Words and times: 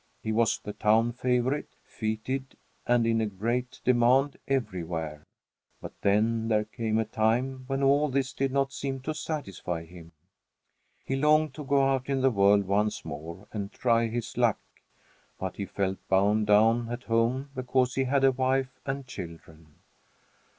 He 0.23 0.31
was 0.31 0.57
the 0.57 0.73
town 0.73 1.11
favorite, 1.13 1.75
feted, 1.83 2.57
and 2.87 3.05
in 3.05 3.29
great 3.37 3.79
demand 3.83 4.35
everywhere. 4.47 5.27
But 5.79 5.93
then 6.01 6.47
there 6.47 6.63
came 6.65 6.97
a 6.97 7.05
time 7.05 7.65
when 7.67 7.83
all 7.83 8.09
this 8.09 8.33
did 8.33 8.51
not 8.51 8.73
seem 8.73 9.01
to 9.01 9.13
satisfy 9.13 9.85
him. 9.85 10.11
He 11.05 11.15
longed 11.15 11.53
to 11.53 11.63
go 11.63 11.87
out 11.87 12.09
in 12.09 12.21
the 12.21 12.31
world 12.31 12.65
once 12.65 13.05
more 13.05 13.47
and 13.53 13.71
try 13.71 14.07
his 14.07 14.37
luck; 14.37 14.57
but 15.37 15.57
he 15.57 15.65
felt 15.67 15.99
bound 16.07 16.47
down 16.47 16.89
at 16.89 17.03
home 17.03 17.51
because 17.53 17.93
he 17.93 18.05
had 18.05 18.23
a 18.23 18.31
wife 18.31 18.79
and 18.87 19.05
children. 19.05 19.67